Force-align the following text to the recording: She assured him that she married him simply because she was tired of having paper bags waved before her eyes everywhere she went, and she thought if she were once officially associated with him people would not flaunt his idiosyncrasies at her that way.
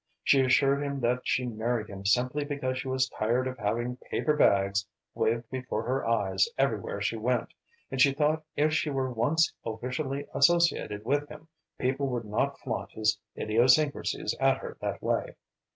She 0.23 0.41
assured 0.41 0.81
him 0.81 0.99
that 1.01 1.19
she 1.27 1.45
married 1.45 1.87
him 1.87 2.07
simply 2.07 2.43
because 2.43 2.79
she 2.79 2.87
was 2.87 3.07
tired 3.07 3.45
of 3.45 3.59
having 3.59 3.97
paper 3.97 4.35
bags 4.35 4.87
waved 5.13 5.47
before 5.51 5.83
her 5.83 6.03
eyes 6.07 6.47
everywhere 6.57 7.01
she 7.01 7.17
went, 7.17 7.49
and 7.91 8.01
she 8.01 8.11
thought 8.11 8.43
if 8.55 8.73
she 8.73 8.89
were 8.89 9.11
once 9.13 9.53
officially 9.63 10.25
associated 10.33 11.05
with 11.05 11.29
him 11.29 11.49
people 11.77 12.07
would 12.07 12.25
not 12.25 12.57
flaunt 12.59 12.93
his 12.93 13.19
idiosyncrasies 13.37 14.33
at 14.39 14.57
her 14.57 14.75
that 14.81 15.03
way. 15.03 15.35